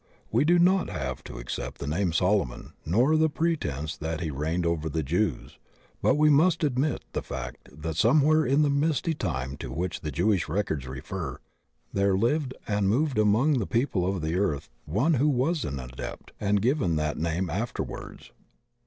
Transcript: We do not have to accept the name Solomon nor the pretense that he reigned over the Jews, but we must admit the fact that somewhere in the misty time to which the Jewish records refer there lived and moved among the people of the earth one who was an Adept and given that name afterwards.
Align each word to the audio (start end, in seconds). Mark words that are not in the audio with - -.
We 0.31 0.45
do 0.45 0.57
not 0.57 0.89
have 0.89 1.23
to 1.25 1.37
accept 1.37 1.77
the 1.77 1.85
name 1.85 2.11
Solomon 2.11 2.73
nor 2.87 3.15
the 3.15 3.29
pretense 3.29 3.95
that 3.95 4.19
he 4.19 4.31
reigned 4.31 4.65
over 4.65 4.89
the 4.89 5.03
Jews, 5.03 5.59
but 6.01 6.15
we 6.15 6.27
must 6.27 6.63
admit 6.63 7.03
the 7.13 7.21
fact 7.21 7.69
that 7.71 7.97
somewhere 7.97 8.43
in 8.43 8.63
the 8.63 8.69
misty 8.71 9.13
time 9.13 9.57
to 9.57 9.71
which 9.71 10.01
the 10.01 10.09
Jewish 10.09 10.49
records 10.49 10.87
refer 10.87 11.39
there 11.93 12.15
lived 12.17 12.55
and 12.67 12.89
moved 12.89 13.19
among 13.19 13.59
the 13.59 13.67
people 13.67 14.03
of 14.07 14.23
the 14.23 14.37
earth 14.37 14.69
one 14.85 15.13
who 15.13 15.29
was 15.29 15.63
an 15.63 15.79
Adept 15.79 16.31
and 16.39 16.63
given 16.63 16.95
that 16.95 17.19
name 17.19 17.47
afterwards. 17.47 18.31